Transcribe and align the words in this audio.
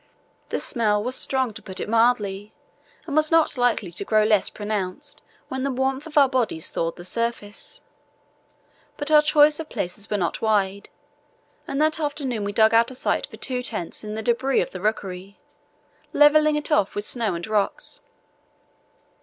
The 0.49 0.59
smell 0.59 1.03
was 1.03 1.15
strong, 1.15 1.53
to 1.53 1.61
put 1.61 1.79
it 1.79 1.87
mildly, 1.87 2.55
and 3.05 3.15
was 3.15 3.29
not 3.31 3.55
likely 3.55 3.91
to 3.91 4.03
grow 4.03 4.23
less 4.23 4.49
pronounced 4.49 5.21
when 5.47 5.61
the 5.61 5.69
warmth 5.69 6.07
of 6.07 6.17
our 6.17 6.27
bodies 6.27 6.71
thawed 6.71 6.95
the 6.95 7.03
surface. 7.03 7.81
But 8.97 9.11
our 9.11 9.21
choice 9.21 9.59
of 9.59 9.69
places 9.69 10.09
was 10.09 10.17
not 10.17 10.41
wide, 10.41 10.89
and 11.67 11.79
that 11.83 11.99
afternoon 11.99 12.43
we 12.43 12.51
dug 12.51 12.73
out 12.73 12.89
a 12.89 12.95
site 12.95 13.27
for 13.27 13.37
two 13.37 13.61
tents 13.61 14.03
in 14.03 14.15
the 14.15 14.23
debris 14.23 14.61
of 14.61 14.71
the 14.71 14.81
rookery, 14.81 15.39
levelling 16.13 16.55
it 16.55 16.71
off 16.71 16.95
with 16.95 17.05
snow 17.05 17.35
and 17.35 17.45
rocks. 17.45 18.01